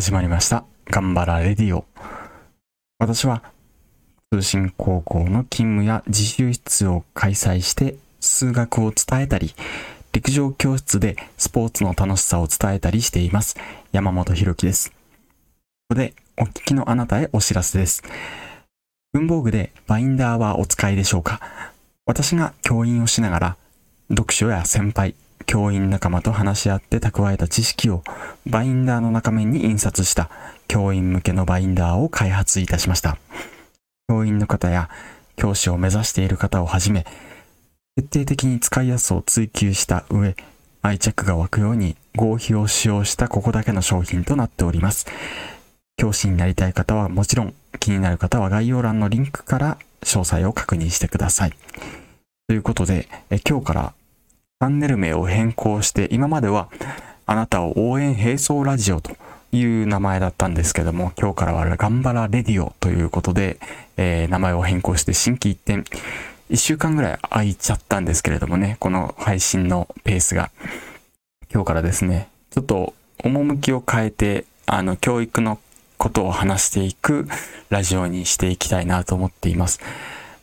[0.00, 0.62] 始まりました。
[0.86, 1.84] 頑張らレディオ。
[3.00, 3.42] 私は
[4.32, 9.56] 通信高校の勤務や自習室を開催して数学を伝えたり、
[10.12, 13.56] 陸上教室でスポーツの楽しさを伝えたりしています。
[13.90, 14.90] 山本博樹です。
[14.90, 14.94] こ
[15.88, 18.04] こでお聞きのあなたへお知らせです。
[19.12, 21.40] 文房具でバインダーはお使いでしょうか
[22.06, 23.56] 私が教員をしながら
[24.10, 28.02] 読書や先輩、教員仲間と話し合って蓄えた知識を
[28.46, 30.30] バインダーの中面に印刷した
[30.66, 33.18] 教員向けのバインダーを開発いたしました。
[34.08, 34.90] 教員の方や
[35.36, 37.06] 教師を目指している方をはじめ、
[37.96, 40.36] 徹底的に使いやすさを追求した上、
[40.82, 45.06] 愛着が湧くように合皮を使用したここだけの商品となっております。
[45.96, 51.52] 教師になりたい方はもちろん、気になる方は概要欄のリンクから詳細を確認してください。
[52.46, 53.94] ということで、え今日から
[54.60, 56.68] チャンネル名を変更して、今までは
[57.26, 59.12] あなたを応援並走ラジオと
[59.52, 63.60] いう名前だったんですけども、今日からは頑張らレディオということで、
[63.96, 65.88] えー名前を変更して新規一転、
[66.50, 70.50] 1週間ぐらい空いちゃったんですけれどもね、この配信のペースが。
[71.54, 75.60] 今日からですね、ちょっと趣を変えて、あの、教育の
[75.98, 77.28] ことを話していく
[77.70, 79.78] ラジオにしていきたいなと思っています。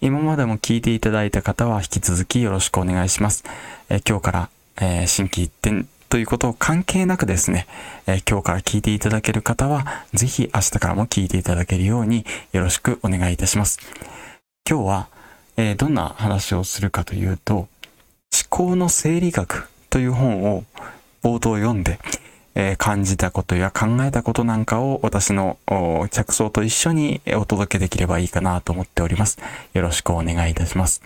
[0.02, 3.44] 今までも聞いていただいた方は引き続きよろしくお願いします。
[3.90, 7.68] え今日から、えー新規一点ということを関係なくですね、
[8.06, 13.80] え今日から聞いていただける方は、ぜひ明日からも聞いていただけるようによろしくお願いいたします。
[14.70, 15.08] 今日は、
[15.58, 17.68] えーどんな話をするかというと、思
[18.50, 20.66] 考の生理学という本を
[21.24, 22.00] 冒頭読んで、
[22.56, 25.58] え感じたことや考えたことなんかを私の
[26.10, 29.38] 着想と一緒にお届けできればいいかなと思っております。
[29.74, 31.02] よろしくお願いいたします。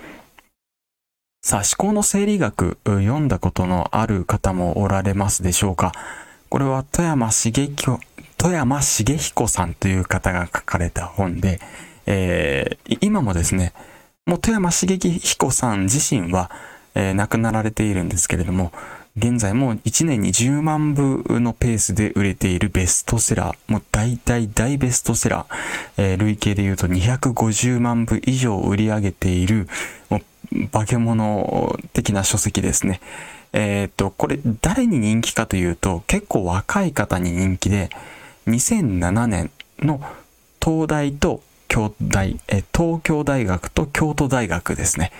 [1.42, 5.94] さあ、思考の生理学、読んだことのある方もおられますでしょうか？
[6.50, 8.00] これは富山茂彦、
[8.38, 11.60] 富山茂彦さんという方が書かれた本で、
[12.06, 13.74] えー今もですね、
[14.26, 16.52] もう富山茂彦さん自身は、
[16.94, 18.72] えー亡くなられているんですけれども、
[19.20, 25.56] 現在も1年に10万部のペースで売れているベストセラー、もう大大大ベストセラー、
[25.98, 29.68] えー累計で言うと250万部以上売り上げている、
[30.10, 30.22] も
[30.54, 33.02] う化け物的な書籍ですね。
[33.52, 37.90] えーっと、これ誰に人気かというと、結構若い方に人気で、
[38.48, 40.02] 2007年の
[40.64, 45.12] 東大と京大、え東京大学と京都大学ですね。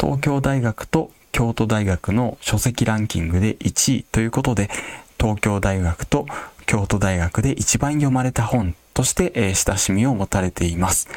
[0.00, 4.70] 東京大学と京都大学の書籍ランキングで1位ということで、
[5.18, 6.26] 東京大学と
[6.64, 11.08] 京都大学で一番読まれた本として、えー親しみを持たれています。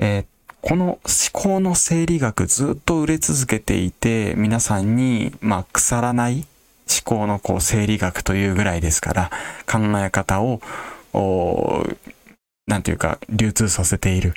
[0.00, 0.26] えー
[0.62, 1.00] この思
[1.32, 6.46] 考の生理学ずっと売れ続けていて、皆さんに、まあ、腐らない思
[7.04, 9.30] 考のこう生理学というぐらいですから、
[9.66, 10.60] 考え方を、
[11.12, 11.96] おー
[12.68, 14.34] なんていうか、流通させている。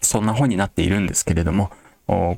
[0.00, 1.70] そんな本になっているんですけれども、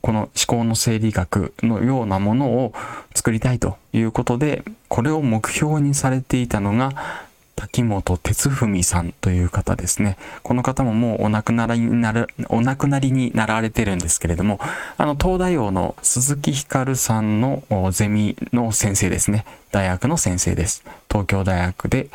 [0.02, 2.72] この思考の生理学のようなものを
[3.14, 6.92] 作りたいということで、これを目標にされていたのが、
[7.56, 10.16] 滝本哲文さんという方ですね。
[10.42, 14.58] この方ももうお亡くなりになる、お亡くなりになられてるんですけれども、
[14.96, 19.44] あの、東大王の鈴木ひかるさんのゼミの先生ですね。
[19.70, 20.84] 大学の先生です。
[21.08, 22.08] 東京大学で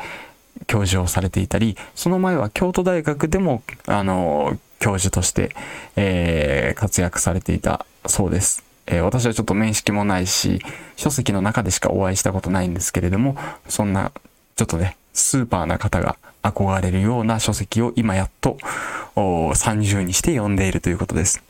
[0.66, 5.54] 教授をされていたり、その前は京都大学でも、あの、教授として、
[5.94, 8.64] えー活躍されていたそうです。
[8.86, 10.60] え私はちょっと面識もないし、
[10.96, 13.36] 書籍の中でしかお会いしたことないんですけれども、
[13.68, 14.12] そんな、
[14.56, 18.56] ちょっとね、スーパーな方が憧れるような書籍を今やっと
[19.14, 21.42] お30にして読んでいるということです。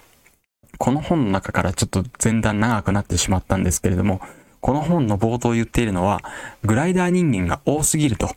[0.78, 4.20] この本の中からちょっと前段長くなってしまったんですけれども、
[4.60, 6.20] この本の冒頭言っているのは、
[6.64, 8.30] グライダー人間が多すぎると。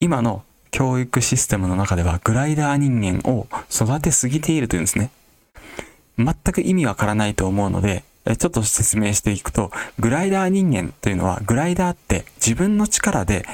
[0.00, 0.42] 今の
[0.74, 5.10] 教育システムの中ではグライダー人間を育てすぎているというんですね。
[6.18, 9.70] 全く意味わからないと思うので、ちょっと説明していくと、
[10.00, 13.46] グライダー人間というのは、グライダーって自分の力で、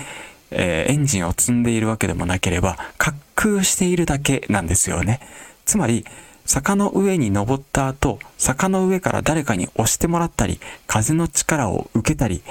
[0.50, 5.20] えーエンジンを積んでいるわけでもなければ、滑空しているだけなんですよね。
[5.66, 6.06] つまり、
[6.46, 12.42] 坂の上に登った後、坂の上から誰かに押してもらったり、風の力を受けたり、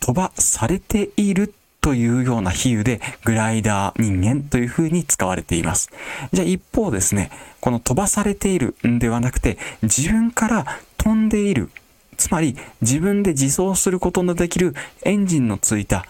[0.00, 1.54] 飛ばされている
[1.88, 5.88] というような比喩で、グライダー人間という風に使われています。
[6.34, 7.30] じゃあ一方ですね、
[7.62, 10.66] この飛ばされているんではなくて、自分から
[10.98, 11.70] 飛んでいる。
[12.18, 16.04] つまり、自分で自走することのできるエンジンのついた、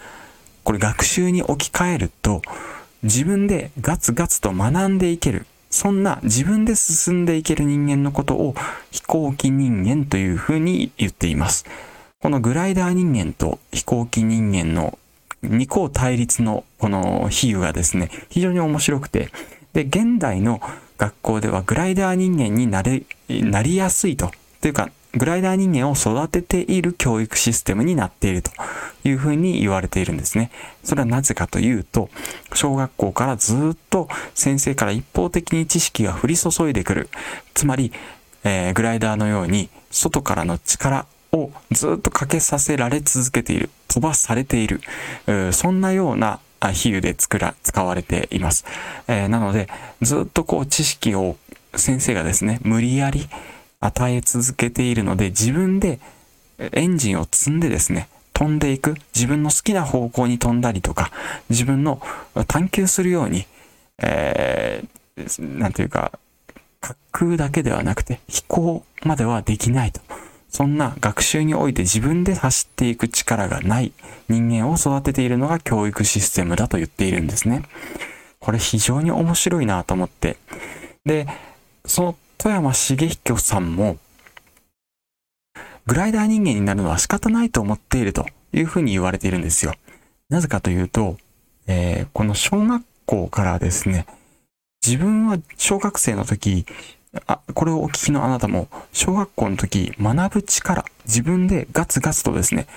[0.65, 2.41] これ学習に置き換えると、
[3.03, 5.45] 自分でガツガツと学んでいける。
[5.69, 8.53] そんな自分で進んでいける人間のことを
[8.91, 11.65] 飛行機人間というふうに言っています。
[12.19, 14.99] このグライダー人間と飛行機人間の
[15.43, 19.31] 二項対立のこの比喩がですね、非常に面白くて、
[19.73, 20.61] で、現代の
[20.97, 24.31] 学校ではグライダー人間になれ、なりやすいと。
[24.61, 28.51] というか、グライダー人間を育てている教育システムになっていると
[29.03, 30.51] いうふうに言われているんですね。
[30.83, 32.09] それはなぜかというと、
[32.53, 37.09] 小学校からずっと先生から一方的に知識が降り注いでくる。
[37.55, 37.91] つまり、
[38.43, 43.69] えー、グライダーのように外からの力をずっとかけさせられ続けている。
[43.89, 44.79] 飛ばされている。
[45.51, 48.65] そんなような比喩で作ら、使われています。
[49.07, 49.67] えー、なので、
[50.01, 51.35] ずっとこう知識を
[51.75, 53.27] 先生がですね、無理やり
[53.79, 55.99] 与え続けているので、自分で
[56.59, 61.11] エンジンを積んでですね、飛んでいく、自分の好きな方向に飛んだりとか、
[61.49, 62.01] 自分の
[62.47, 63.45] 探求するように、
[64.01, 66.11] えー、なんていうか、
[66.81, 70.01] 滑空だけではなくて飛行まではできないと。
[70.49, 73.91] そんな学習において自分で走っていく力がない
[74.27, 77.63] 人間を育てているのが教育システムだと言っているんですね。
[78.39, 80.37] これ非常に面白いなと思って。
[81.05, 81.27] で、
[81.85, 83.97] その富山茂彦さんも、
[85.85, 89.73] グライダー人間になるのは仕方ないと思っているというふうに言われているんですよ。
[90.29, 91.17] なぜかというと、
[91.67, 94.05] えー、この小学校からですね、
[94.85, 96.65] 自分は小学生の時、
[97.27, 102.67] あ、これをお聞きのあなたも、小学校の時、学ぶ力、自分でガツガツとですね、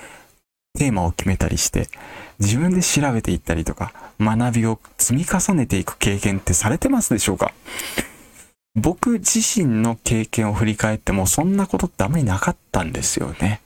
[0.77, 1.87] テーマを決めたりして、
[2.39, 7.53] 自分で調べていったりとか、学びを積み重ねていく経験ってされてますでしょうか？
[8.75, 13.61] 僕自身の経験を振り返ってもそんなことってあまりなかったんですよね。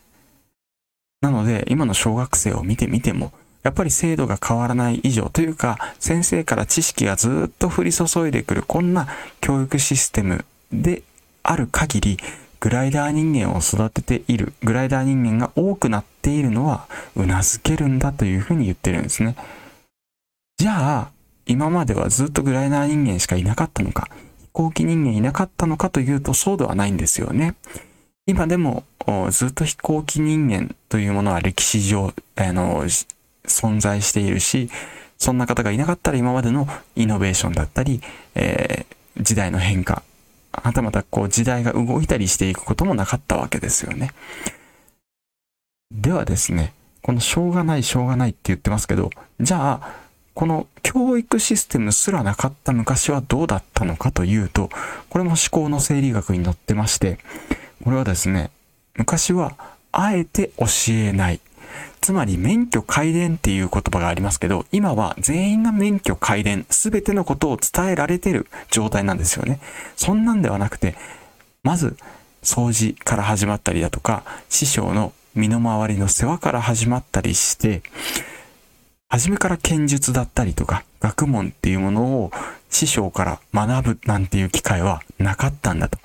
[1.22, 3.32] なので今の小学生を見てみても
[3.64, 9.08] やっぱり制度が変わらない以上というか先生から知識がずっと降り注いでくるこんな
[9.40, 11.04] 教育システムで
[11.44, 12.18] ある限り
[12.60, 19.36] グライダー人間を育てているグライダー人間が多くなっているのは頷けるんだというふうに言ってるんですね。
[20.58, 21.12] じゃあ
[21.46, 24.10] 今まではずっとグライダー人間しかいなかったのか
[24.40, 27.56] 飛行機人間いなかったのかというとそうではないんですよね。
[28.26, 28.84] 今でも
[29.30, 32.84] ずっと飛行機人間というものは歴史上、あの、
[33.46, 34.70] 存在しているし、
[35.18, 36.68] そんな方がいなかったら今までの
[36.98, 38.02] イノベーションだったり、
[38.36, 40.04] えー、時代の変化、
[40.64, 44.12] はたまたこう時代が動いたりしていくこともなかったわけですよね。
[45.92, 49.10] ではですね、このしょうがないしょうがないって言ってますけど、
[49.40, 54.70] じゃあ、この教育システムすらなかった昔はどうだったのかというと、
[55.10, 57.20] これも思考の生理学に載ってまして、
[57.84, 58.52] これはですね、
[58.96, 59.56] 昔は
[59.92, 61.40] あえて教えない。
[62.02, 69.60] つまり免許改伝っていう言葉がありますけど、今は全員が免許改伝、すべてのことを伝えられてる状態なんですよね。
[69.96, 70.96] そんなんではなくて、
[71.64, 71.98] まず
[72.44, 77.82] 掃除から始まったりだとか、師匠の身の回りの世話から始まったりして、
[79.10, 82.32] 初めから剣術だったりとか、学問っていうものを
[82.70, 85.98] 師匠から学ぶなんていう機会はなかったんだと。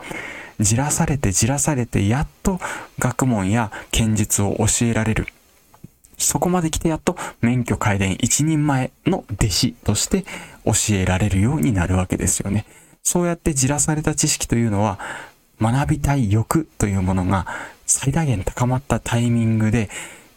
[0.60, 2.60] じらされてじらされて、やっと
[2.98, 5.26] 学問や剣術を教えられる。
[6.24, 10.24] そこまで来てやっと免許改伝一人前の弟子として
[10.64, 12.64] 教えられるようになるわけですよね。
[13.02, 14.98] そうやってじらされた知識というのは、
[15.60, 17.46] 学びたい欲というものが
[17.86, 19.90] 最大限高まったタイミングで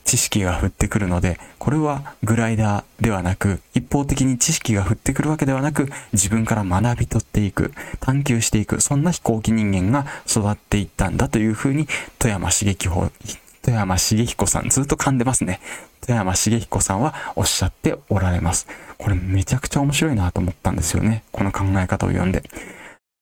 [0.04, 11.88] 知識が降ってくるので、これはグライダーではなく、一方的に知識が降ってくるわけではなく、自分から学び取っていく、探求していく、そんな飛行機人間が育っていったんだというふうに、
[12.20, 13.12] 富山茂彦、
[13.66, 15.60] 富山茂彦さん、ずっと噛んでますね。
[16.00, 18.68] 富山茂彦さんはおっしゃっておられます。
[19.00, 21.24] これめちゃくちゃ面白いなと思ったんですよね。
[21.32, 22.44] この考え方を読んで。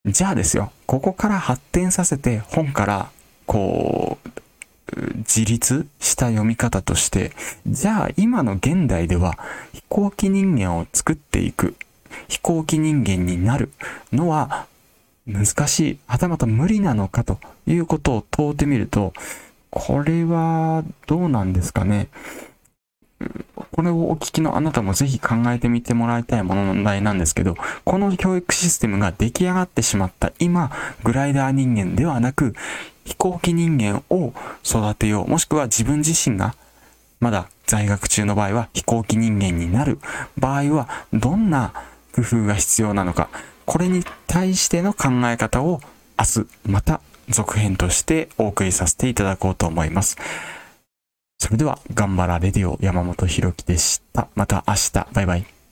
[0.05, 3.09] じゃあですよ、ここから発展させて本から、
[3.45, 4.29] こう、
[5.19, 7.31] 自立した読み方として、
[7.65, 9.37] じゃあ今の現代では
[9.71, 11.77] 飛行機人間を作っていく、
[12.27, 13.71] 飛行機人間になる
[14.11, 14.67] のは
[15.25, 19.13] 難しい、はたまた無理なのかということを問うてみると、
[19.75, 22.09] これはどうなんですかね。
[23.71, 30.71] これをお聞きのあなたもぜひ考えてみてもらいたいもの問題なんですけど、この教育システムが出来上がってしまった今、
[31.03, 32.53] グライダー人間ではなく、
[33.03, 35.27] 飛行機人間を育てよう。
[35.27, 36.53] もしくは自分自身が
[37.19, 39.97] まだ在学中の場合は飛行機人間になる
[40.37, 41.73] 場合はどんな
[42.13, 43.29] 工夫が必要なのか。
[43.65, 45.81] これに対しての考え方を
[46.19, 50.17] 明日また続編としてお送りさせていただこうと思います。
[51.39, 54.27] それでは、頑張らレディオ山本博樹でした。
[54.35, 55.62] また明日、バイバイ。